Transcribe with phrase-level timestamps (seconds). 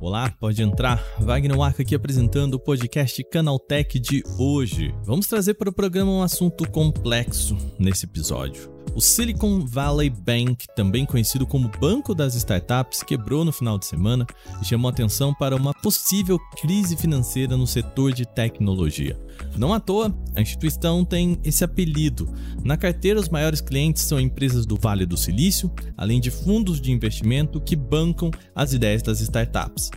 [0.00, 1.02] Olá, pode entrar.
[1.20, 4.94] Wagner Waka aqui apresentando o podcast Canaltech de hoje.
[5.04, 8.71] Vamos trazer para o programa um assunto complexo nesse episódio.
[8.94, 14.26] O Silicon Valley Bank, também conhecido como Banco das Startups, quebrou no final de semana
[14.60, 19.18] e chamou atenção para uma possível crise financeira no setor de tecnologia.
[19.56, 22.30] Não à toa, a instituição tem esse apelido.
[22.62, 26.92] Na carteira, os maiores clientes são empresas do Vale do Silício, além de fundos de
[26.92, 29.90] investimento que bancam as ideias das startups.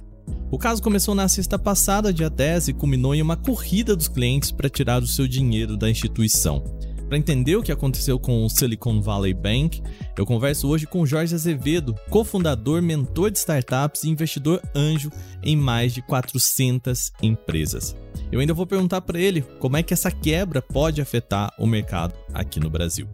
[0.50, 4.52] O caso começou na sexta passada, dia 10, e culminou em uma corrida dos clientes
[4.52, 6.64] para tirar o seu dinheiro da instituição.
[7.08, 9.82] Para entender o que aconteceu com o Silicon Valley Bank,
[10.18, 15.12] eu converso hoje com Jorge Azevedo, cofundador, mentor de startups e investidor anjo
[15.44, 17.96] em mais de 400 empresas.
[18.32, 22.16] Eu ainda vou perguntar para ele como é que essa quebra pode afetar o mercado
[22.34, 23.08] aqui no Brasil.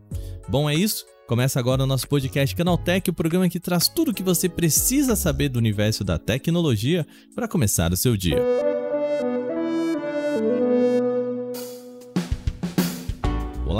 [0.48, 1.05] Bom, é isso.
[1.28, 5.16] Começa agora o nosso podcast Canaltech, o programa que traz tudo o que você precisa
[5.16, 8.70] saber do universo da tecnologia para começar o seu dia.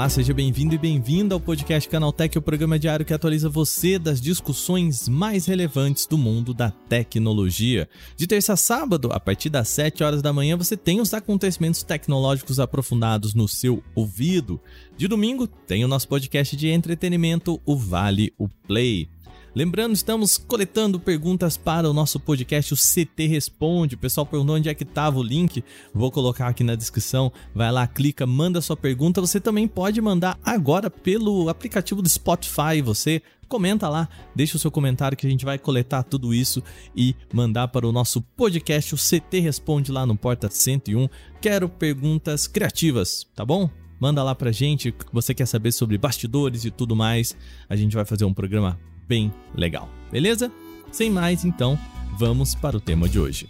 [0.02, 4.20] Olá, seja bem-vindo e bem-vinda ao podcast Canaltech, o programa diário que atualiza você das
[4.20, 7.88] discussões mais relevantes do mundo da tecnologia.
[8.18, 11.84] De terça a sábado, a partir das 7 horas da manhã, você tem os acontecimentos
[11.84, 14.60] tecnológicos aprofundados no seu ouvido.
[14.98, 19.08] De domingo, tem o nosso podcast de entretenimento, o Vale o Play.
[19.54, 23.96] Lembrando, estamos coletando perguntas para o nosso podcast, o CT Responde.
[23.96, 25.62] O pessoal perguntou onde é que estava o link.
[25.94, 27.34] Vou colocar aqui na descrição.
[27.54, 29.20] Vai lá, clica, manda sua pergunta.
[29.20, 32.82] Você também pode mandar agora pelo aplicativo do Spotify.
[32.82, 36.64] Você comenta lá, deixa o seu comentário que a gente vai coletar tudo isso
[36.96, 41.10] e mandar para o nosso podcast, o CT Responde lá no Porta 101.
[41.42, 43.70] Quero perguntas criativas, tá bom?
[44.00, 47.36] Manda lá pra gente, você quer saber sobre bastidores e tudo mais.
[47.68, 50.52] A gente vai fazer um programa bem legal, beleza?
[50.92, 51.80] Sem mais, então,
[52.18, 53.48] vamos para o tema de hoje.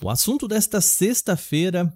[0.00, 1.92] O assunto desta sexta-feira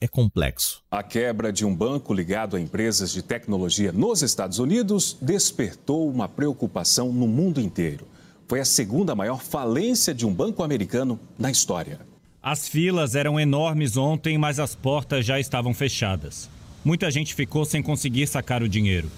[0.00, 0.82] é complexo.
[0.90, 6.28] A quebra de um banco ligado a empresas de tecnologia nos Estados Unidos despertou uma
[6.28, 8.06] preocupação no mundo inteiro.
[8.48, 12.00] Foi a segunda maior falência de um banco americano na história.
[12.42, 16.50] As filas eram enormes ontem, mas as portas já estavam fechadas
[16.84, 19.10] muita gente ficou sem conseguir sacar o dinheiro.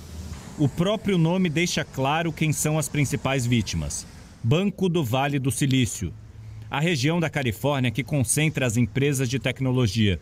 [0.58, 4.06] O próprio nome deixa claro quem são as principais vítimas:
[4.42, 6.12] Banco do Vale do Silício,
[6.70, 10.20] a região da Califórnia que concentra as empresas de tecnologia.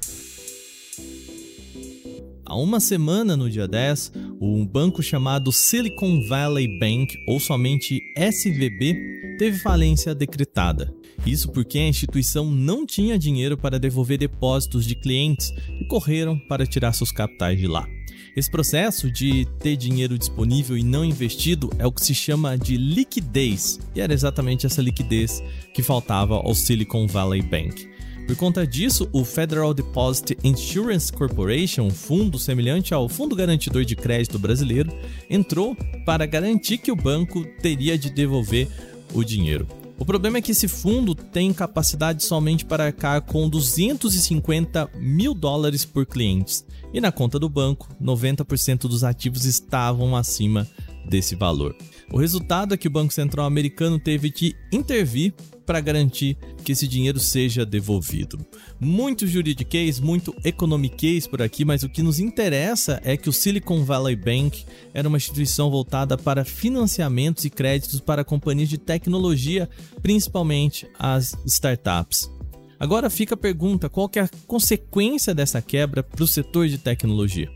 [2.45, 9.22] Há uma semana, no dia 10, um banco chamado Silicon Valley Bank, ou somente SVB,
[9.39, 10.95] teve falência decretada.
[11.27, 16.67] Isso porque a instituição não tinha dinheiro para devolver depósitos de clientes e correram para
[16.67, 17.87] tirar seus capitais de lá.
[18.35, 22.77] Esse processo de ter dinheiro disponível e não investido é o que se chama de
[22.77, 25.43] liquidez, e era exatamente essa liquidez
[25.75, 27.93] que faltava ao Silicon Valley Bank.
[28.27, 33.97] Por conta disso, o Federal Deposit Insurance Corporation, um fundo semelhante ao Fundo Garantidor de
[33.97, 34.91] Crédito Brasileiro,
[35.29, 35.77] entrou
[36.07, 38.69] para garantir que o banco teria de devolver
[39.13, 39.67] o dinheiro.
[39.99, 45.85] O problema é que esse fundo tem capacidade somente para arcar com 250 mil dólares
[45.85, 46.65] por cliente.
[46.93, 50.67] E na conta do banco, 90% dos ativos estavam acima
[51.09, 51.77] desse valor.
[52.11, 55.35] O resultado é que o Banco Central americano teve que intervir
[55.73, 58.39] para garantir que esse dinheiro seja devolvido.
[58.79, 63.83] Muito juridiquês, muito economiquês por aqui, mas o que nos interessa é que o Silicon
[63.83, 69.67] Valley Bank era uma instituição voltada para financiamentos e créditos para companhias de tecnologia,
[70.03, 72.31] principalmente as startups.
[72.79, 77.49] Agora fica a pergunta: qual é a consequência dessa quebra para o setor de tecnologia?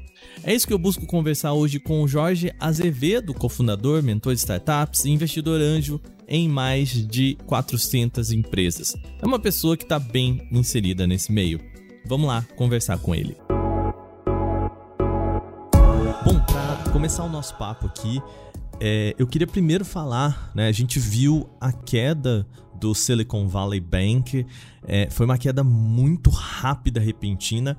[0.43, 5.05] É isso que eu busco conversar hoje com o Jorge Azevedo, cofundador, mentor de startups
[5.05, 8.97] e investidor anjo em mais de 400 empresas.
[9.20, 11.60] É uma pessoa que está bem inserida nesse meio.
[12.04, 13.37] Vamos lá conversar com ele.
[16.25, 18.20] Bom, para começar o nosso papo aqui,
[18.81, 20.69] é, eu queria primeiro falar, né?
[20.69, 24.46] A gente viu a queda do Silicon Valley Bank,
[24.87, 27.76] é, foi uma queda muito rápida, repentina.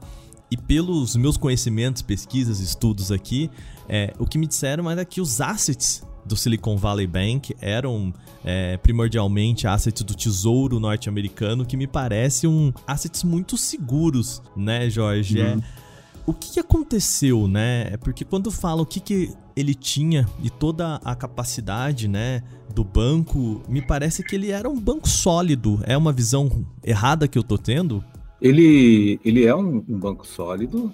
[0.50, 3.52] E pelos meus conhecimentos, pesquisas, estudos aqui,
[3.88, 8.14] é, o que me disseram era que os assets do Silicon Valley Bank eram
[8.44, 15.40] é, primordialmente assets do Tesouro norte-americano, que me parece um assets muito seguros, né, Jorge?
[15.40, 15.60] É, uhum.
[15.60, 15.88] É,
[16.26, 17.88] o que aconteceu, né?
[17.94, 22.44] É porque quando fala o que, que ele tinha e toda a capacidade, né,
[22.76, 25.80] do banco, me parece que ele era um banco sólido.
[25.84, 28.04] É uma visão errada que eu tô tendo?
[28.42, 30.94] Ele, ele é um, um banco sólido,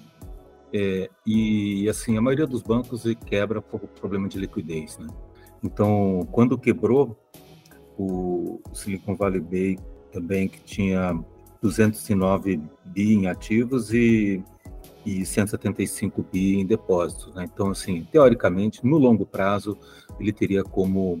[0.76, 5.06] É, e assim, a maioria dos bancos quebra por problema de liquidez, né?
[5.64, 7.16] Então, quando quebrou,
[7.98, 9.82] o Silicon Valley Bank
[10.12, 11.18] também que tinha
[11.62, 14.44] 209 bi em ativos e,
[15.06, 17.34] e 175 bi em depósitos.
[17.34, 17.48] Né?
[17.52, 19.76] Então, assim, teoricamente, no longo prazo,
[20.20, 21.18] ele teria como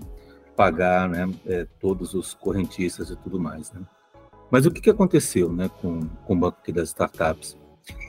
[0.54, 3.72] pagar né, é, todos os correntistas e tudo mais.
[3.72, 3.80] Né?
[4.50, 7.56] Mas o que, que aconteceu né, com, com o banco das startups?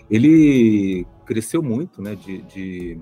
[0.10, 3.00] Ele cresceu muito, né, de, de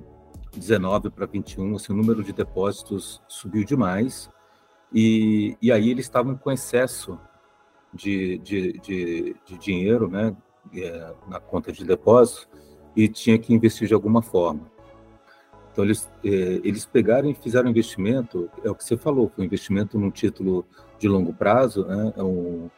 [0.59, 4.29] 19 para 21, assim, o número de depósitos subiu demais,
[4.93, 7.19] e, e aí eles estavam com excesso
[7.93, 10.35] de, de, de, de dinheiro né,
[10.75, 12.47] é, na conta de depósito
[12.95, 14.71] e tinha que investir de alguma forma.
[15.71, 16.29] Então, eles, é,
[16.63, 20.65] eles pegaram e fizeram investimento, é o que você falou, foi um investimento num título
[20.99, 22.69] de longo prazo, né, é um,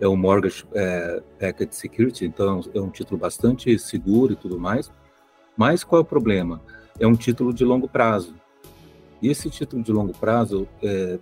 [0.00, 1.22] é um Mortgage é,
[1.70, 4.92] Security, então é um título bastante seguro e tudo mais.
[5.56, 6.60] Mas qual é o problema?
[6.98, 8.34] É um título de longo prazo.
[9.20, 11.18] E esse título de longo prazo, é,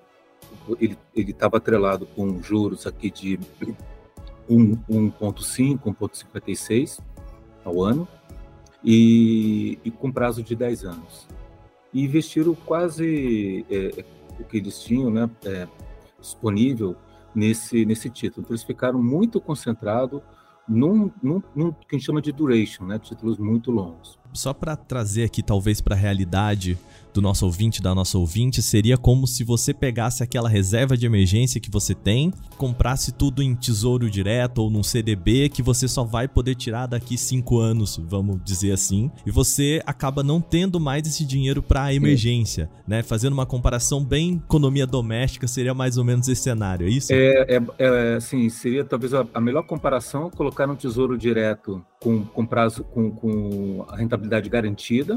[0.79, 3.39] ele estava atrelado com juros aqui de
[4.49, 7.01] 1,5, 1,56
[7.65, 8.09] ao ano,
[8.85, 11.29] e, e, com prazo de 10 anos.
[11.93, 14.05] E investiram quase é,
[14.41, 15.69] o que eles tinham né, é,
[16.21, 16.97] disponível
[17.35, 18.43] nesse, nesse título.
[18.43, 20.21] Então, eles ficaram muito concentrados
[20.69, 24.19] num, num, num, que a gente chama de duration, né, títulos muito longos.
[24.33, 26.79] Só para trazer aqui, talvez, para a realidade
[27.13, 31.61] do nosso ouvinte, da nossa ouvinte, seria como se você pegasse aquela reserva de emergência
[31.61, 36.27] que você tem, comprasse tudo em tesouro direto ou num CDB que você só vai
[36.27, 41.25] poder tirar daqui cinco anos, vamos dizer assim, e você acaba não tendo mais esse
[41.25, 43.03] dinheiro para emergência, né?
[43.03, 47.13] Fazendo uma comparação bem economia doméstica, seria mais ou menos esse cenário, é isso?
[47.13, 52.47] É, é, é assim, seria talvez a, melhor comparação colocar um tesouro direto com, com
[52.47, 55.17] prazo, com, com a rentabilidade garantida,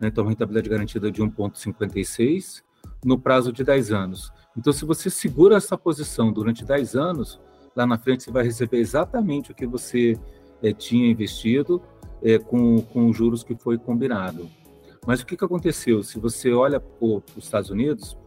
[0.00, 0.08] né?
[0.08, 2.62] então rentabilidade garantida de 1,56
[3.04, 4.32] no prazo de 10 anos.
[4.56, 7.40] Então, se você segura essa posição durante 10 anos,
[7.76, 10.18] lá na frente você vai receber exatamente o que você
[10.62, 11.82] é, tinha investido
[12.22, 14.48] é, com, com os juros que foi combinado.
[15.06, 16.02] Mas o que, que aconteceu?
[16.02, 18.18] Se você olha para os Estados Unidos,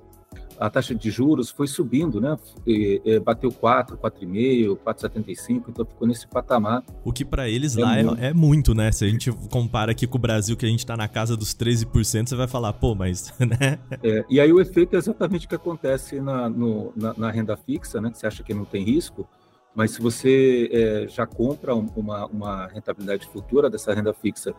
[0.61, 2.37] a taxa de juros foi subindo, né?
[2.67, 6.83] E, e bateu 4, 4,5, 4,75, então ficou nesse patamar.
[7.03, 8.21] O que para eles é lá é muito.
[8.21, 8.91] É, é, muito, né?
[8.91, 11.55] Se a gente compara aqui com o Brasil, que a gente está na casa dos
[11.55, 13.79] 13%, você vai falar, pô, mas, né?
[14.03, 17.57] É, e aí o efeito é exatamente o que acontece na, no, na, na, renda
[17.57, 18.11] fixa, né?
[18.11, 19.27] Que você acha que não tem risco,
[19.73, 24.53] mas se você é, já compra uma, uma rentabilidade futura dessa renda fixa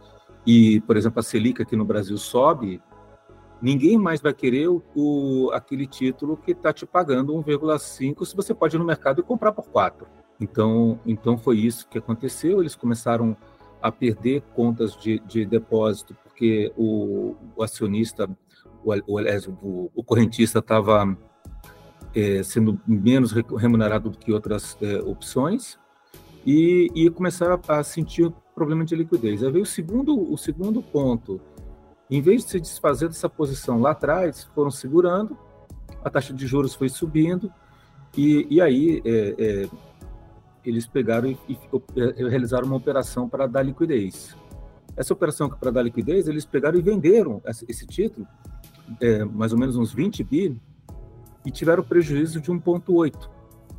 [0.45, 2.81] e, por exemplo, a Selic aqui no Brasil sobe,
[3.63, 8.77] ninguém mais vai querer o, aquele título que está te pagando 1,5 se você pode
[8.77, 10.07] ir no mercado e comprar por 4.
[10.41, 12.61] Então, então foi isso que aconteceu.
[12.61, 13.37] Eles começaram
[13.81, 18.29] a perder contas de, de depósito porque o, o acionista,
[18.85, 21.17] o, o, o correntista estava
[22.15, 25.79] é, sendo menos remunerado do que outras é, opções
[26.45, 29.43] e, e começaram a, a sentir problema de liquidez.
[29.43, 31.41] Aí veio o segundo, o segundo ponto
[32.17, 35.37] em vez de se desfazer dessa posição lá atrás, foram segurando,
[36.05, 37.51] a taxa de juros foi subindo,
[38.17, 39.69] e, e aí é, é,
[40.63, 41.59] eles pegaram e, e,
[41.97, 44.37] é, realizaram uma operação para dar liquidez.
[44.95, 48.27] Essa operação para dar liquidez, eles pegaram e venderam esse, título,
[49.01, 50.61] é, mais ou menos uns 20 bi,
[51.47, 53.31] e tiveram prejuízo de 1,8.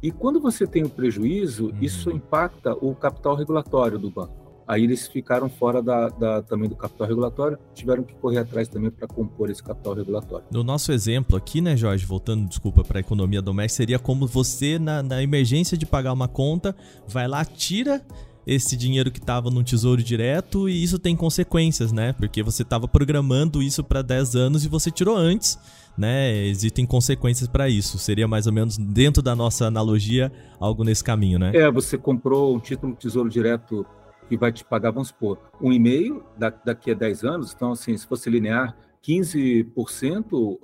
[0.01, 1.77] E quando você tem o prejuízo, uhum.
[1.79, 4.42] isso impacta o capital regulatório do banco.
[4.67, 8.89] Aí eles ficaram fora da, da, também do capital regulatório, tiveram que correr atrás também
[8.89, 10.45] para compor esse capital regulatório.
[10.51, 14.79] No nosso exemplo aqui, né, Jorge, voltando, desculpa, para a economia doméstica, seria como você,
[14.79, 16.75] na, na emergência de pagar uma conta,
[17.07, 18.01] vai lá, tira
[18.45, 22.13] esse dinheiro que estava no tesouro direto e isso tem consequências, né?
[22.13, 25.57] Porque você estava programando isso para 10 anos e você tirou antes,
[25.97, 26.45] né?
[26.45, 27.97] Existem consequências para isso.
[27.97, 31.51] Seria mais ou menos dentro da nossa analogia algo nesse caminho, né?
[31.55, 33.85] É, você comprou um título de tesouro direto
[34.27, 36.23] que vai te pagar, vamos supor, um e-mail
[36.65, 40.57] daqui a 10 anos, então, assim, se fosse linear, 15%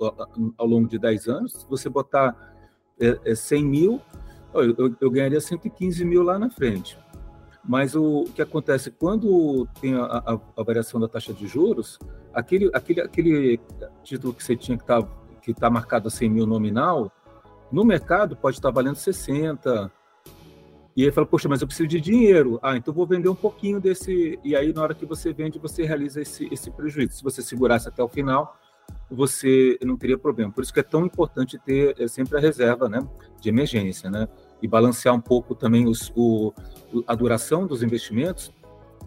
[0.56, 2.34] ao longo de 10 anos, se você botar
[2.98, 4.00] é, 100 é, mil,
[4.54, 6.98] eu, ganharia 115 mil lá na frente.
[7.62, 11.98] Mas o, que acontece quando tem a, a, a, variação da taxa de juros,
[12.32, 13.60] aquele, aquele, aquele
[14.02, 15.06] título que você tinha que está
[15.42, 17.10] que tá marcado a 100 mil nominal,
[17.72, 19.90] no mercado pode estar valendo 60,
[21.00, 22.58] e ele fala, poxa, mas eu preciso de dinheiro.
[22.62, 24.38] Ah, então vou vender um pouquinho desse.
[24.44, 27.14] E aí, na hora que você vende, você realiza esse, esse prejuízo.
[27.14, 28.54] Se você segurasse até o final,
[29.10, 30.52] você não teria problema.
[30.52, 33.00] Por isso que é tão importante ter é, sempre a reserva né,
[33.40, 34.28] de emergência, né?
[34.60, 36.52] E balancear um pouco também os, o,
[37.06, 38.52] a duração dos investimentos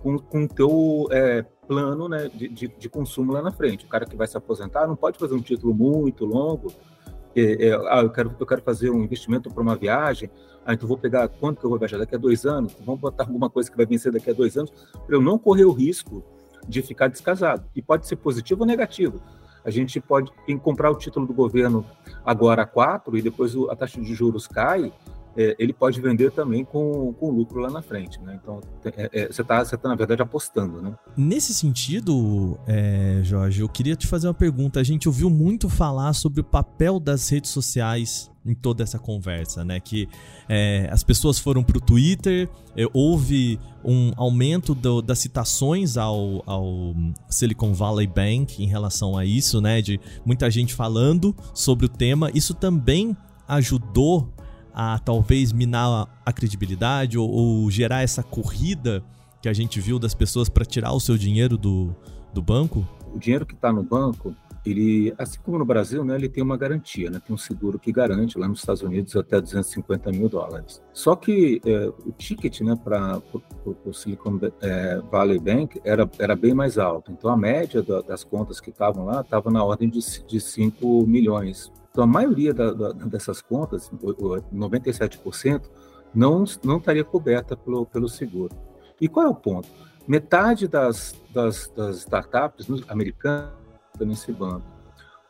[0.01, 3.85] com o teu é, plano né, de, de, de, consumo lá na frente.
[3.85, 6.73] O cara que vai se aposentar não pode fazer um título muito longo.
[7.35, 10.29] É, é, ah, eu quero, eu quero fazer um investimento para uma viagem.
[10.65, 12.75] Ah, então vou pegar quanto que eu vou viajar daqui a dois anos.
[12.85, 14.71] Vamos botar alguma coisa que vai vencer daqui a dois anos
[15.05, 16.23] para eu não correr o risco
[16.67, 17.65] de ficar descasado.
[17.75, 19.21] E pode ser positivo ou negativo.
[19.65, 21.85] A gente pode comprar o título do governo
[22.25, 24.91] agora a quatro e depois a taxa de juros cai
[25.35, 28.39] é, ele pode vender também com, com lucro lá na frente, né?
[28.41, 30.93] Então, é, é, você está, tá, na verdade, apostando, né?
[31.17, 34.79] Nesse sentido, é, Jorge, eu queria te fazer uma pergunta.
[34.79, 39.63] A gente ouviu muito falar sobre o papel das redes sociais em toda essa conversa,
[39.63, 39.79] né?
[39.79, 40.07] Que
[40.47, 46.43] é, as pessoas foram para o Twitter, é, houve um aumento do, das citações ao,
[46.45, 46.93] ao,
[47.29, 49.81] Silicon Valley Bank em relação a isso, né?
[49.81, 52.29] De muita gente falando sobre o tema.
[52.33, 53.15] Isso também
[53.47, 54.29] ajudou
[54.73, 59.03] a talvez minar a credibilidade ou, ou gerar essa corrida
[59.41, 61.95] que a gente viu das pessoas para tirar o seu dinheiro do,
[62.33, 62.87] do banco?
[63.13, 64.33] O dinheiro que está no banco,
[64.65, 67.91] ele, assim como no Brasil, né, ele tem uma garantia, né, tem um seguro que
[67.91, 70.81] garante lá nos Estados Unidos até 250 mil dólares.
[70.93, 73.21] Só que é, o ticket né, para
[73.65, 77.11] o Silicon é, Valley Bank era, era bem mais alto.
[77.11, 81.05] Então a média da, das contas que estavam lá estava na ordem de, de 5
[81.05, 83.91] milhões então, a maioria da, da, dessas contas,
[84.51, 85.69] 97%,
[86.11, 88.51] não, não estaria coberta pelo, pelo seguro.
[88.99, 89.69] E qual é o ponto?
[90.07, 93.53] Metade das, das, das startups americanas
[93.99, 94.65] nesse banco,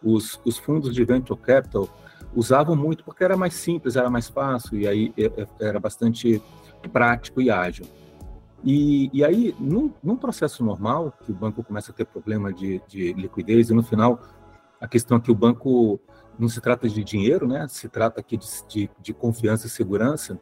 [0.01, 1.89] os, os fundos de venture capital
[2.33, 6.41] usavam muito porque era mais simples, era mais fácil e aí é, é, era bastante
[6.93, 7.85] prático e ágil.
[8.63, 12.81] E, e aí, num, num, processo normal, que o banco começa a ter problema de,
[12.87, 14.21] de liquidez, e no final,
[14.79, 15.99] a questão é que o banco
[16.37, 17.67] não se trata de dinheiro, né?
[17.67, 20.39] Se trata aqui de, de, de, confiança e segurança.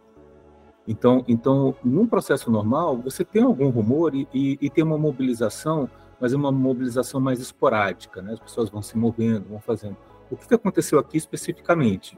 [0.88, 5.90] Então, então, num processo normal, você tem algum rumor e, e, e, tem uma mobilização,
[6.20, 8.34] mas é uma mobilização mais esporádica, né?
[8.34, 9.98] As pessoas vão se movendo, vão fazendo.
[10.30, 12.18] O que, aconteceu aqui especificamente?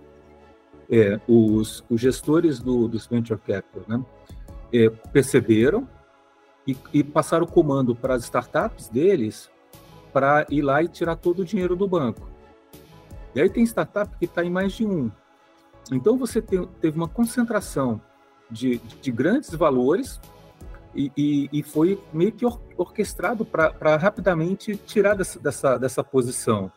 [0.89, 4.05] É, os, os gestores do, dos venture capital, né?
[4.71, 5.87] É, perceberam
[6.65, 9.51] e, e passaram o comando para as startups deles
[10.11, 12.32] para ir lá e tirar todo o dinheiro do banco.
[13.35, 15.11] E aí tem startup que está em mais de um.
[15.91, 18.01] Então você teve uma concentração
[18.49, 20.19] de, de grandes valores
[20.95, 22.45] e, e, e, foi meio que
[22.77, 26.71] orquestrado para rapidamente tirar dessa, dessa, dessa posição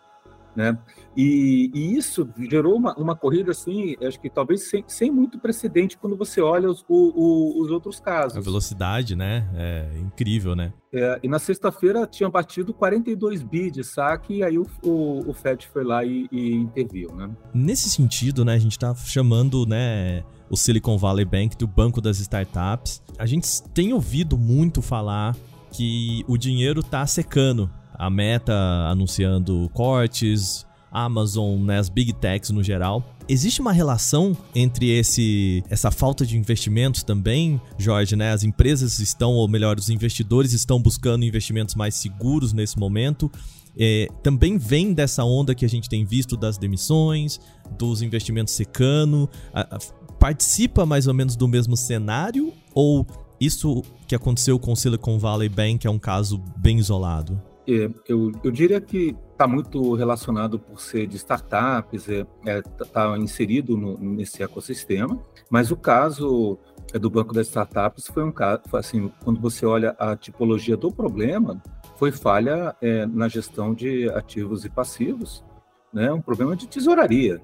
[0.56, 0.78] né?
[1.16, 5.96] E, e, isso gerou uma, uma corrida assim, acho que talvez sem, sem muito precedente
[5.96, 8.36] quando você olha os, o, o, os outros casos.
[8.36, 9.48] A velocidade, né?
[9.54, 10.72] É incrível, né?
[10.92, 15.34] É, e na sexta-feira tinha batido 42 bi de saque e aí o, o, o
[15.34, 17.30] Fed foi lá e, e interviu, né?
[17.52, 22.18] Nesse sentido, né, a gente está chamando, né, o Silicon Valley Bank do banco das
[22.18, 23.02] startups.
[23.18, 25.36] A gente tem ouvido muito falar
[25.70, 28.54] que o dinheiro está secando a Meta
[28.88, 33.04] anunciando cortes, Amazon, né, as big techs no geral.
[33.28, 38.32] Existe uma relação entre esse essa falta de investimentos também, Jorge, né?
[38.32, 43.30] As empresas estão, ou melhor, os investidores estão buscando investimentos mais seguros nesse momento.
[43.78, 47.40] É, também vem dessa onda que a gente tem visto das demissões,
[47.76, 49.28] dos investimentos secando.
[49.52, 49.78] A, a,
[50.18, 52.54] participa mais ou menos do mesmo cenário?
[52.72, 53.06] Ou
[53.40, 57.38] isso que aconteceu com o Silicon Valley Bank é um caso bem isolado?
[57.68, 62.84] É, eu, eu diria que está muito relacionado por ser de startups, é, é tá,
[62.84, 65.18] tá inserido no, nesse ecossistema,
[65.50, 66.58] mas o caso
[66.94, 70.92] é, do Banco das Startups foi um caso, assim, quando você olha a tipologia do
[70.92, 71.60] problema,
[71.96, 75.44] foi falha é, na gestão de ativos e passivos,
[75.92, 77.40] né, um problema de tesouraria.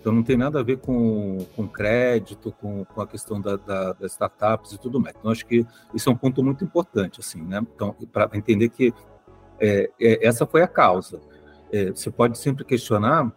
[0.00, 3.92] Então não tem nada a ver com, com crédito, com, com a questão da, da,
[3.92, 5.14] das startups e tudo mais.
[5.16, 5.64] Então acho que
[5.94, 7.60] isso é um ponto muito importante, assim, né?
[7.74, 8.92] Então para entender que
[9.60, 11.20] é, é, essa foi a causa.
[11.72, 13.32] É, você pode sempre questionar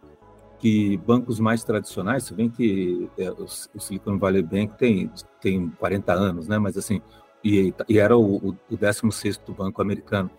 [0.59, 5.69] que bancos mais tradicionais, se bem que é, o, o, Silicon Valley Bank tem, tem
[5.69, 6.57] 40 anos, né?
[6.57, 7.01] mas assim,
[7.43, 10.31] e, e era o, o 16º banco americano.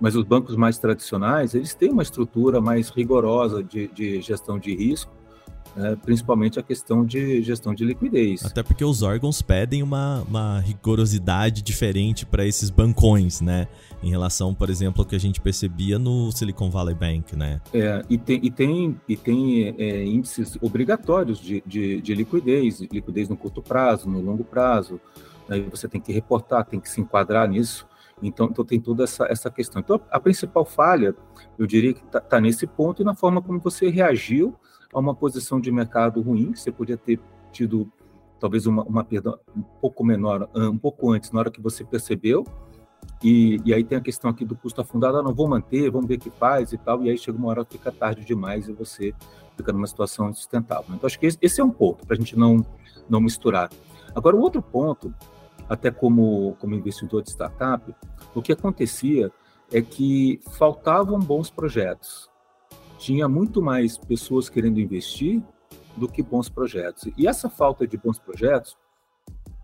[0.00, 4.74] Mas os bancos mais tradicionais, eles têm uma estrutura mais rigorosa de, de gestão de
[4.74, 5.12] risco,
[5.76, 8.44] né, principalmente a questão de gestão de liquidez.
[8.44, 13.68] Até porque os órgãos pedem uma, uma rigorosidade diferente para esses bancões, né?
[14.02, 17.60] Em relação, por exemplo, ao que a gente percebia no Silicon Valley Bank, né?
[17.72, 23.28] É, e tem, e tem, e tem é, índices obrigatórios de, de, de liquidez, liquidez
[23.28, 25.00] no curto prazo, no longo prazo.
[25.48, 27.86] Aí você tem que reportar, tem que se enquadrar nisso.
[28.22, 29.80] Então, então tem toda essa, essa questão.
[29.80, 31.14] Então, a principal falha,
[31.58, 34.54] eu diria que está tá nesse ponto e na forma como você reagiu
[34.92, 37.20] a uma posição de mercado ruim, que você podia ter
[37.52, 37.90] tido
[38.40, 42.44] talvez uma, uma perda um pouco menor, um pouco antes, na hora que você percebeu,
[43.22, 46.06] E, e aí tem a questão aqui do custo afundado, ah, não vou manter, vamos
[46.06, 48.72] ver o que faz e tal, e aí chega uma hora fica tarde demais e
[48.72, 49.12] você
[49.56, 50.94] fica numa situação insustentável.
[50.94, 52.64] Então acho que esse, esse é um ponto para a gente não,
[53.08, 53.70] não misturar.
[54.14, 55.12] Agora, o outro ponto,
[55.68, 57.94] até como, como investidor de startup,
[58.34, 59.32] o que acontecia
[59.72, 62.30] é que faltavam bons projetos.
[62.98, 65.42] Tinha muito mais pessoas querendo investir
[65.96, 67.10] do que bons projetos.
[67.16, 68.76] E essa falta de bons projetos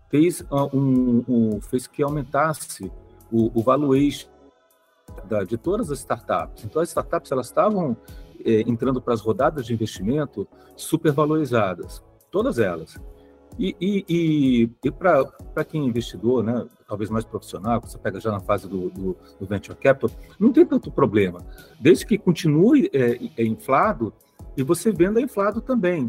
[0.09, 2.91] fez, uh, um, um, fez que aumentasse
[3.31, 4.29] o, o valuation
[5.27, 6.63] da, de todas as startups.
[6.65, 7.95] Então, as startups elas estavam
[8.43, 12.99] é, entrando para as rodadas de investimento supervalorizadas, todas elas.
[13.57, 18.31] E, e, e, e para quem é investidor, né, talvez mais profissional, você pega já
[18.31, 20.09] na fase do, do, do venture capital,
[20.39, 21.39] não tem tanto problema,
[21.79, 24.13] desde que continue é, é inflado
[24.57, 26.07] e você venda inflado também.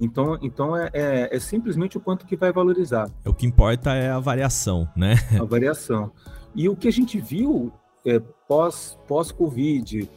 [0.00, 3.10] Então, então é, é, é, simplesmente o quanto que vai valorizar.
[3.24, 5.14] O que importa é a variação, né?
[5.40, 6.12] A variação.
[6.54, 7.72] E o que a gente viu
[8.04, 10.08] é, pós, pós-Covid,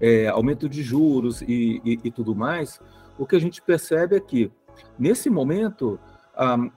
[0.00, 2.80] é, aumento de juros e, e, e, tudo mais,
[3.18, 4.50] o que a gente percebe é que,
[4.98, 5.98] nesse momento,
[6.40, 6.70] ah,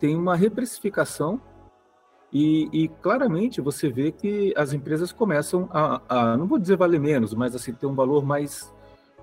[0.00, 1.40] tem uma reprecificação
[2.32, 7.00] e, e, claramente você vê que as empresas começam a, a, não vou dizer valer
[7.00, 8.72] menos, mas assim, ter um valor mais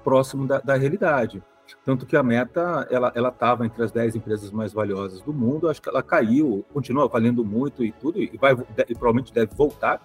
[0.04, 1.42] próximo da, da realidade.
[1.84, 5.82] Tanto que a Meta, ela estava entre as 10 empresas mais valiosas do mundo, acho
[5.82, 10.02] que ela caiu, continua valendo muito e tudo, e, vai, e provavelmente deve voltar,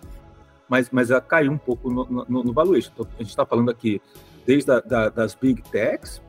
[0.69, 2.77] mas, mas ela caiu um pouco no, no, no.
[2.77, 4.01] Então, a gente está falando aqui
[4.45, 6.21] desde a, da, das big techs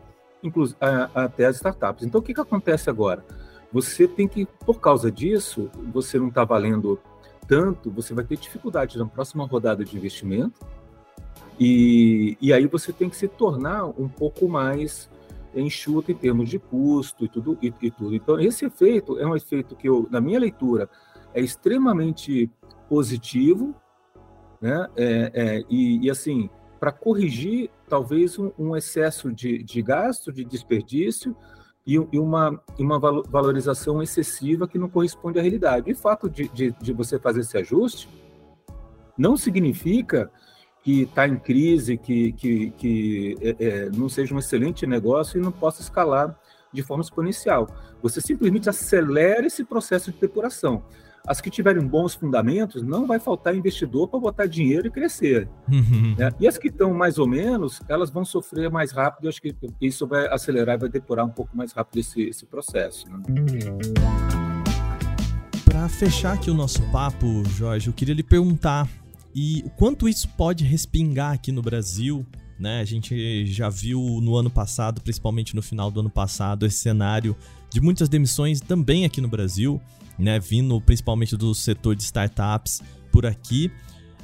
[0.43, 0.77] inclusive,
[1.15, 2.05] até as startups.
[2.05, 3.25] Então, o que, que acontece agora?
[3.71, 6.99] Você tem que, por causa disso, você não está valendo
[7.47, 10.59] tanto, você vai ter dificuldade na próxima rodada de investimento,
[11.59, 15.09] e, e aí você tem que se tornar um pouco mais
[15.55, 18.15] enxuta em termos de custo e tudo, e, e, tudo.
[18.15, 20.89] Então, esse efeito é um efeito que, eu, na minha leitura,
[21.33, 22.49] é extremamente
[22.89, 23.75] positivo,
[24.59, 24.87] né?
[24.95, 26.49] É, é, e, e, assim,
[26.83, 31.33] para corrigir talvez um, um excesso de, de, gasto, de desperdício
[31.87, 35.89] e, e uma, uma valorização excessiva que não corresponde à realidade.
[35.89, 38.09] E o fato de, de, de você fazer esse ajuste
[39.17, 40.29] não significa
[40.83, 45.41] que está em crise, que, que, que é, é, não seja um excelente negócio e
[45.41, 46.37] não possa escalar
[46.73, 47.65] de forma exponencial.
[48.01, 50.83] Você simplesmente acelera esse processo de depuração.
[51.25, 55.47] As que tiverem bons fundamentos, não vai faltar investidor para botar dinheiro e crescer.
[55.71, 56.15] Uhum.
[56.17, 56.29] Né?
[56.37, 59.25] E as que estão mais ou menos, elas vão sofrer mais rápido.
[59.25, 62.45] Eu acho que isso vai acelerar e vai depurar um pouco mais rápido esse, esse
[62.45, 63.05] processo.
[63.09, 63.23] Né?
[65.63, 68.89] Para fechar aqui o nosso papo, Jorge, eu queria lhe perguntar
[69.33, 72.25] e o quanto isso pode respingar aqui no Brasil,
[72.63, 72.79] né?
[72.79, 77.35] A gente já viu no ano passado, principalmente no final do ano passado, esse cenário
[77.69, 79.81] de muitas demissões também aqui no Brasil,
[80.17, 80.39] né?
[80.39, 83.69] Vindo principalmente do setor de startups por aqui.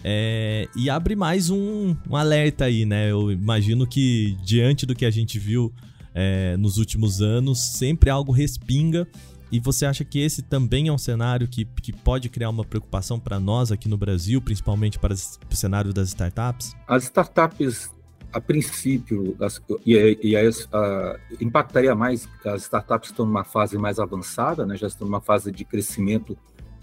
[0.02, 3.12] É, e abre mais um, um, alerta aí, né?
[3.12, 5.74] Eu imagino que diante do que a gente viu
[6.16, 9.06] é, nos últimos anos, sempre algo respinga
[9.52, 13.20] e você acha que esse também é um cenário que, que pode criar uma preocupação
[13.20, 16.76] para nós aqui no Brasil, principalmente para o cenário das startups?
[16.88, 17.90] As startups,
[18.32, 24.00] a princípio, as, e, e as, a, impactaria mais, as startups estão numa fase mais
[24.00, 26.38] avançada, né, já estão numa fase de crescimento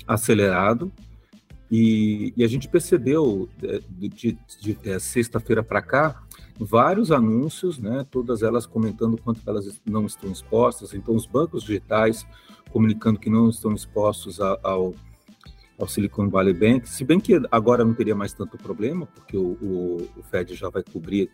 [0.06, 0.90] acelerado,
[1.70, 6.22] e, e a gente percebeu é, de, de, de, de é, sexta-feira para cá
[6.58, 10.94] vários anúncios, né, todas elas comentando quanto elas não estão expostas.
[10.94, 12.26] Então, os bancos digitais
[12.70, 14.94] comunicando que não estão expostos ao,
[15.78, 19.58] ao Silicon Valley Bank, se bem que agora não teria mais tanto problema, porque o,
[19.60, 21.30] o, o Fed já vai cobrir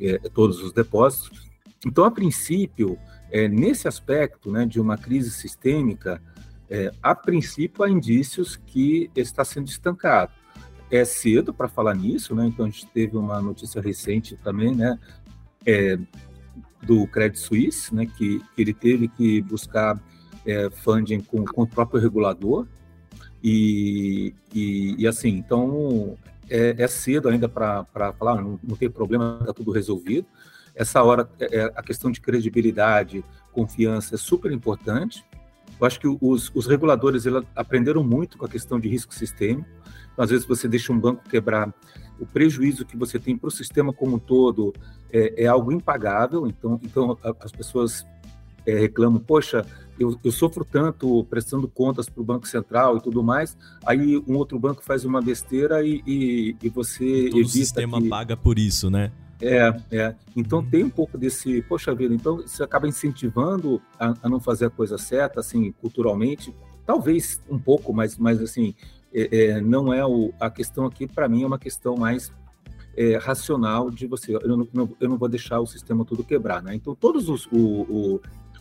[0.00, 1.50] é, todos os depósitos.
[1.86, 2.98] Então, a princípio,
[3.30, 6.22] é, nesse aspecto né, de uma crise sistêmica,
[6.68, 10.32] é, a princípio há indícios que está sendo estancado.
[10.90, 12.46] É cedo para falar nisso, né?
[12.46, 14.98] Então a gente teve uma notícia recente também, né?
[15.64, 15.98] É,
[16.82, 18.06] do Credit Suisse, né?
[18.06, 20.00] Que, que ele teve que buscar
[20.44, 22.66] é, funding com, com, o próprio regulador.
[23.48, 26.18] E, e, e assim, então
[26.50, 27.86] é, é cedo ainda para
[28.18, 30.26] falar, não, não, tem problema, está tudo resolvido.
[30.74, 35.24] Essa hora, é, é, a questão de credibilidade, confiança é super importante.
[35.78, 37.22] Eu acho que os, os reguladores
[37.54, 39.68] aprenderam muito com a questão de risco sistêmico.
[40.12, 41.72] Então, às vezes você deixa um banco quebrar,
[42.18, 44.74] o prejuízo que você tem para o sistema como um todo
[45.12, 46.48] é, é algo impagável.
[46.48, 48.04] Então, então as pessoas
[48.66, 49.64] é, reclamam, poxa,
[49.98, 54.36] eu, eu sofro tanto prestando contas para o Banco Central e tudo mais, aí um
[54.36, 58.08] outro banco faz uma besteira e, e, e você Todo o sistema que...
[58.08, 59.12] paga por isso, né?
[59.40, 60.14] É, é.
[60.34, 64.66] Então tem um pouco desse, poxa vida, então você acaba incentivando a, a, não fazer
[64.66, 66.54] a coisa certa, assim, culturalmente.
[66.86, 68.74] Talvez um pouco, mas, mas assim,
[69.12, 72.32] é, é, não é o, a questão aqui, para mim, é uma questão mais
[72.96, 76.74] é, racional de você, eu não, eu não vou deixar o sistema todo quebrar, né?
[76.74, 78.20] Então, todos os, o, o,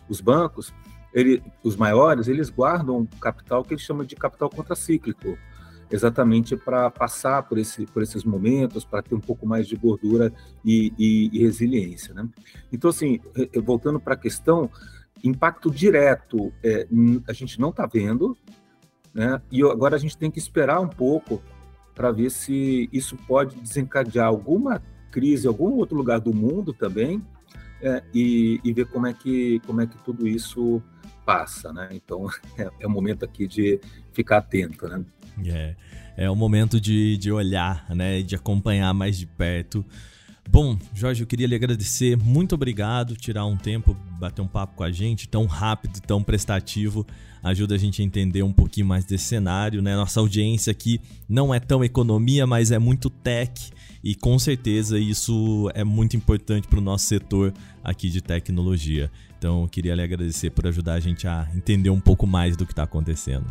[0.09, 0.73] os bancos,
[1.15, 5.37] ele, os maiores, eles guardam capital que eles chamam de capital contracíclico,
[5.89, 10.33] exatamente para passar por, esse, por esses momentos, para ter um pouco mais de gordura
[10.63, 12.27] e, e, e resiliência, né?
[12.69, 13.21] Então, assim,
[13.63, 14.69] voltando para a questão,
[15.23, 16.85] impacto direto é,
[17.29, 18.37] a gente não está vendo,
[19.13, 19.41] né?
[19.49, 21.41] E agora a gente tem que esperar um pouco
[21.93, 27.25] para ver se isso pode desencadear alguma crise em algum outro lugar do mundo também
[27.81, 30.81] é, e, e, ver como é que como é que tudo isso
[31.25, 31.89] passa, né?
[31.91, 33.79] Então é, é o momento aqui de
[34.13, 35.03] ficar atento, né?
[35.45, 35.75] É,
[36.17, 38.21] é o momento de, de olhar, né?
[38.21, 39.85] De acompanhar mais de perto.
[40.47, 42.15] Bom, Jorge, eu queria lhe agradecer.
[42.15, 47.05] Muito obrigado, tirar um tempo, bater um papo com a gente, tão rápido, tão prestativo
[47.45, 49.95] ajuda a gente a entender um pouquinho mais desse cenário, né?
[49.95, 53.71] Nossa audiência aqui não é tão economia, mas é muito tech
[54.03, 57.53] e com certeza isso é muito importante para o nosso setor
[57.83, 59.11] aqui de tecnologia.
[59.37, 62.65] Então, eu queria lhe agradecer por ajudar a gente a entender um pouco mais do
[62.65, 63.45] que está acontecendo.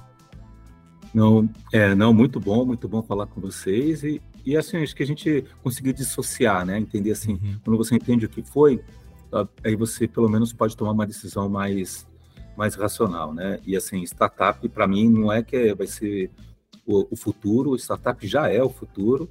[1.14, 5.04] Não, é, não, muito bom, muito bom falar com vocês e, e assim, acho que
[5.04, 6.80] a gente conseguiu dissociar, né?
[6.80, 7.60] Entender assim, uhum.
[7.64, 8.82] quando você entende o que foi,
[9.62, 12.04] aí você pelo menos pode tomar uma decisão mais
[12.56, 13.58] mais racional, né?
[13.66, 16.30] E assim, startup para mim não é que vai ser
[16.86, 19.30] o, o, futuro, startup já é o futuro.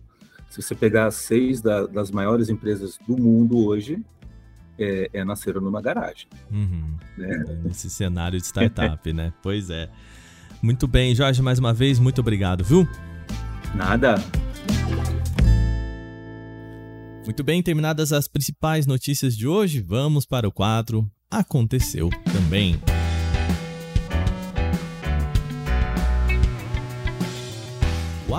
[0.50, 4.04] Se você pegar seis da, das maiores empresas do mundo hoje,
[4.78, 6.28] é, é nasceram numa garagem.
[6.52, 6.96] Uhum.
[7.18, 7.44] Né?
[7.64, 9.34] Nesse cenário de startup, né?
[9.42, 9.90] Pois é.
[10.62, 12.88] Muito bem, Jorge, mais uma vez, muito obrigado, viu?
[13.76, 14.16] Nada.
[17.26, 22.80] Muito bem, terminadas as principais notícias de hoje, vamos para o quadro Aconteceu também.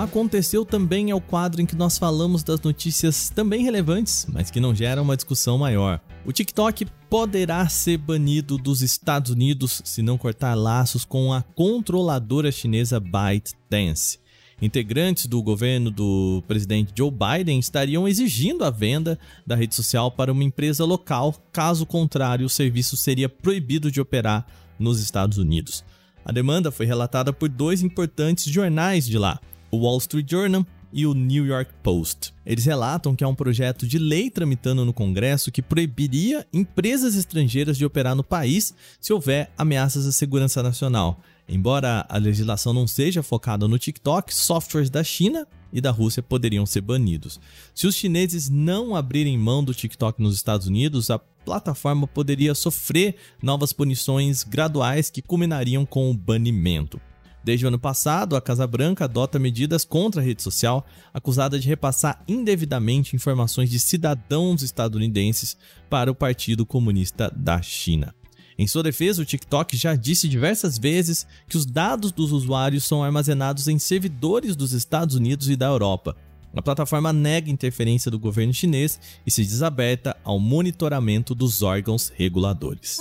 [0.05, 4.59] Aconteceu também é o quadro em que nós falamos das notícias também relevantes, mas que
[4.59, 5.99] não geram uma discussão maior.
[6.23, 12.51] O TikTok poderá ser banido dos Estados Unidos se não cortar laços com a controladora
[12.51, 14.19] chinesa ByteDance.
[14.61, 20.31] Integrantes do governo do presidente Joe Biden estariam exigindo a venda da rede social para
[20.31, 24.45] uma empresa local, caso contrário, o serviço seria proibido de operar
[24.77, 25.83] nos Estados Unidos.
[26.23, 29.39] A demanda foi relatada por dois importantes jornais de lá,
[29.75, 32.33] o Wall Street Journal e o New York Post.
[32.45, 37.77] Eles relatam que há um projeto de lei tramitando no Congresso que proibiria empresas estrangeiras
[37.77, 41.19] de operar no país se houver ameaças à segurança nacional.
[41.49, 46.65] Embora a legislação não seja focada no TikTok, softwares da China e da Rússia poderiam
[46.65, 47.41] ser banidos.
[47.73, 53.17] Se os chineses não abrirem mão do TikTok nos Estados Unidos, a plataforma poderia sofrer
[53.43, 56.99] novas punições graduais que culminariam com o banimento.
[57.45, 61.67] Desde o ano passado, a Casa Branca adota medidas contra a rede social, acusada de
[61.67, 65.55] repassar indevidamente informações de cidadãos estadunidenses
[65.87, 68.15] para o Partido Comunista da China.
[68.57, 73.03] Em sua defesa, o TikTok já disse diversas vezes que os dados dos usuários são
[73.03, 76.17] armazenados em servidores dos Estados Unidos e da Europa.
[76.55, 82.97] A plataforma nega interferência do governo chinês e se desaberta ao monitoramento dos órgãos reguladores.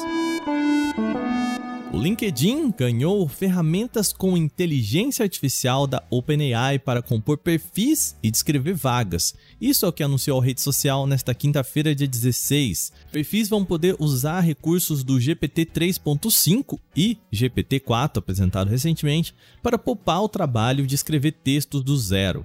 [1.95, 9.33] O LinkedIn ganhou ferramentas com inteligência artificial da OpenAI para compor perfis e descrever vagas.
[9.61, 12.93] Isso é o que anunciou a rede social nesta quinta-feira, dia 16.
[13.13, 20.21] Perfis vão poder usar recursos do GPT 3.5 e GPT 4, apresentado recentemente, para poupar
[20.21, 22.45] o trabalho de escrever textos do zero.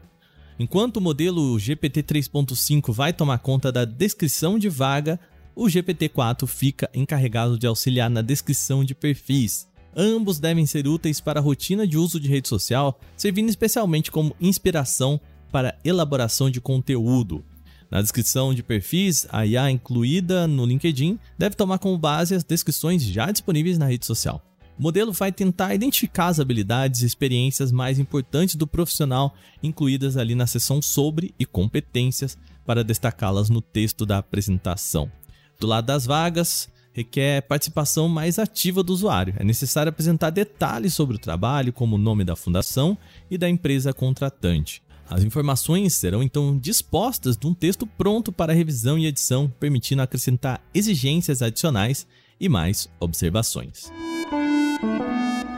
[0.59, 5.19] Enquanto o modelo GPT 3.5 vai tomar conta da descrição de vaga,
[5.59, 9.67] o GPT-4 fica encarregado de auxiliar na descrição de perfis.
[9.93, 14.33] Ambos devem ser úteis para a rotina de uso de rede social, servindo especialmente como
[14.39, 15.19] inspiração
[15.51, 17.43] para elaboração de conteúdo.
[17.91, 23.03] Na descrição de perfis, a IA incluída no LinkedIn deve tomar como base as descrições
[23.03, 24.41] já disponíveis na rede social.
[24.77, 30.35] O modelo vai tentar identificar as habilidades e experiências mais importantes do profissional incluídas ali
[30.35, 35.11] na seção sobre e competências para destacá-las no texto da apresentação.
[35.59, 39.33] Do lado das vagas, requer participação mais ativa do usuário.
[39.37, 42.97] É necessário apresentar detalhes sobre o trabalho, como o nome da fundação
[43.29, 44.81] e da empresa contratante.
[45.09, 51.41] As informações serão então dispostas num texto pronto para revisão e edição, permitindo acrescentar exigências
[51.41, 52.07] adicionais
[52.39, 53.91] e mais observações.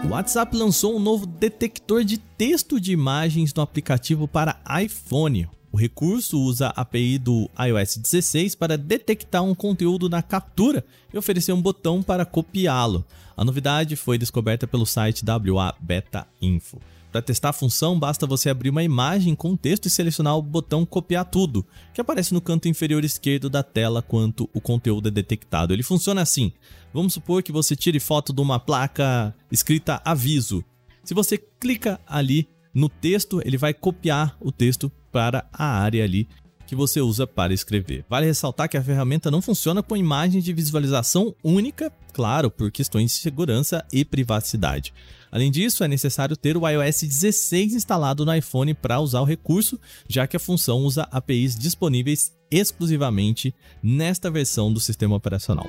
[0.04, 5.48] O WhatsApp lançou um novo detector de texto de imagens no aplicativo para iPhone.
[5.72, 11.18] O recurso usa a API do iOS 16 para detectar um conteúdo na captura e
[11.18, 13.06] oferecer um botão para copiá-lo.
[13.38, 16.78] A novidade foi descoberta pelo site WA Beta Info.
[17.10, 20.86] Para testar a função, basta você abrir uma imagem com texto e selecionar o botão
[20.86, 25.74] copiar tudo, que aparece no canto inferior esquerdo da tela quando o conteúdo é detectado.
[25.74, 26.52] Ele funciona assim.
[26.94, 30.64] Vamos supor que você tire foto de uma placa escrita aviso.
[31.04, 36.28] Se você clica ali no texto, ele vai copiar o texto para a área ali
[36.72, 38.06] que você usa para escrever.
[38.10, 43.12] Vale ressaltar que a ferramenta não funciona com imagens de visualização única, claro, por questões
[43.12, 44.94] de segurança e privacidade.
[45.30, 49.78] Além disso, é necessário ter o iOS 16 instalado no iPhone para usar o recurso,
[50.08, 55.66] já que a função usa APIs disponíveis exclusivamente nesta versão do sistema operacional.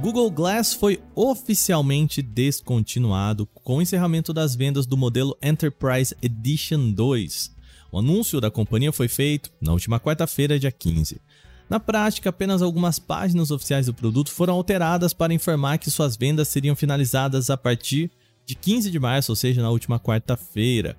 [0.00, 7.56] Google Glass foi oficialmente descontinuado com o encerramento das vendas do modelo Enterprise Edition 2.
[7.90, 11.20] O anúncio da companhia foi feito na última quarta-feira, dia 15.
[11.68, 16.46] Na prática, apenas algumas páginas oficiais do produto foram alteradas para informar que suas vendas
[16.46, 18.08] seriam finalizadas a partir
[18.46, 20.96] de 15 de março, ou seja, na última quarta-feira.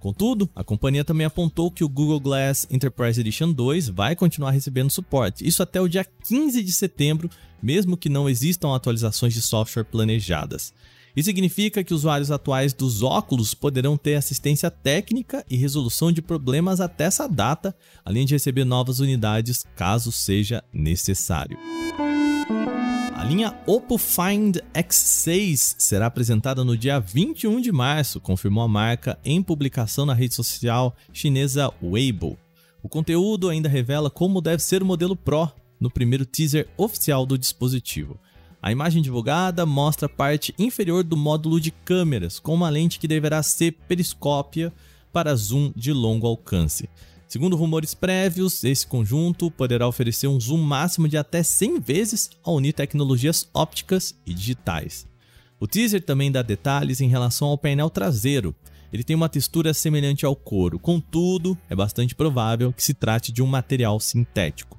[0.00, 4.90] Contudo, a companhia também apontou que o Google Glass Enterprise Edition 2 vai continuar recebendo
[4.90, 7.28] suporte, isso até o dia 15 de setembro,
[7.62, 10.72] mesmo que não existam atualizações de software planejadas.
[11.14, 16.80] Isso significa que usuários atuais dos óculos poderão ter assistência técnica e resolução de problemas
[16.80, 21.58] até essa data, além de receber novas unidades caso seja necessário.
[23.20, 29.18] A linha Oppo Find X6 será apresentada no dia 21 de março, confirmou a marca
[29.22, 32.38] em publicação na rede social chinesa Weibo.
[32.82, 37.36] O conteúdo ainda revela como deve ser o modelo Pro no primeiro teaser oficial do
[37.36, 38.18] dispositivo.
[38.62, 43.06] A imagem divulgada mostra a parte inferior do módulo de câmeras, com uma lente que
[43.06, 44.72] deverá ser periscópia
[45.12, 46.88] para zoom de longo alcance.
[47.30, 52.56] Segundo rumores prévios, esse conjunto poderá oferecer um zoom máximo de até 100 vezes ao
[52.56, 55.06] unir tecnologias ópticas e digitais.
[55.60, 58.52] O teaser também dá detalhes em relação ao painel traseiro.
[58.92, 63.40] Ele tem uma textura semelhante ao couro, contudo, é bastante provável que se trate de
[63.40, 64.76] um material sintético.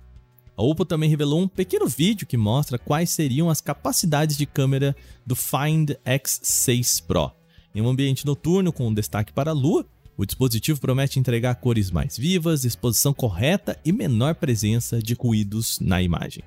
[0.58, 4.94] A Oppo também revelou um pequeno vídeo que mostra quais seriam as capacidades de câmera
[5.26, 7.32] do Find X6 Pro.
[7.74, 9.88] Em um ambiente noturno com destaque para a lua,
[10.22, 16.00] o dispositivo promete entregar cores mais vivas, exposição correta e menor presença de ruídos na
[16.00, 16.44] imagem.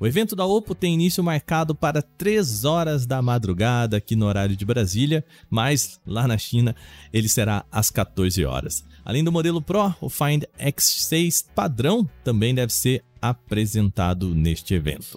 [0.00, 4.56] O evento da Oppo tem início marcado para 3 horas da madrugada aqui no horário
[4.56, 6.74] de Brasília, mas lá na China
[7.12, 8.84] ele será às 14 horas.
[9.04, 15.16] Além do modelo Pro, o Find X6 padrão também deve ser apresentado neste evento.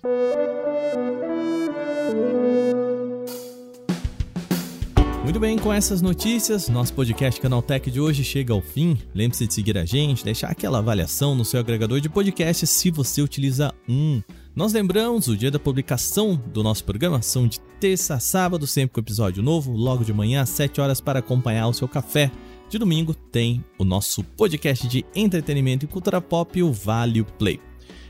[5.25, 8.95] Muito bem, com essas notícias, nosso podcast Canaltech de hoje chega ao fim.
[9.13, 13.23] Lembre-se de seguir a gente, deixar aquela avaliação no seu agregador de podcast se você
[13.23, 14.21] utiliza um.
[14.55, 18.93] Nós lembramos, o dia da publicação do nosso programa são de terça a sábado, sempre
[18.93, 22.31] com episódio novo, logo de manhã às 7 horas para acompanhar o seu café.
[22.69, 27.59] De domingo tem o nosso podcast de entretenimento e cultura pop, o Vale Play.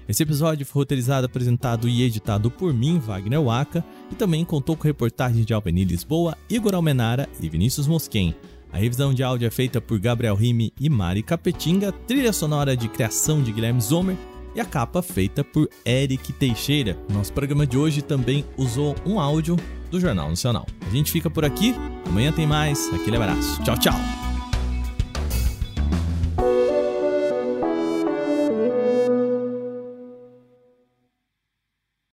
[0.08, 4.84] Esse episódio foi roteirizado, apresentado e editado por mim, Wagner Waka, e também contou com
[4.84, 8.36] reportagens de Alveni Lisboa, Igor Almenara e Vinícius Mosquen.
[8.72, 12.90] A revisão de áudio é feita por Gabriel Rime e Mari Capetinga, trilha sonora de
[12.90, 14.18] criação de Guilherme Zomer
[14.54, 16.98] e a capa feita por Eric Teixeira.
[17.12, 19.58] Nosso programa de hoje também usou um áudio
[19.90, 20.66] do Jornal Nacional.
[20.86, 21.74] A gente fica por aqui,
[22.06, 22.92] amanhã tem mais.
[22.94, 23.62] Aquele abraço.
[23.64, 24.35] Tchau, tchau.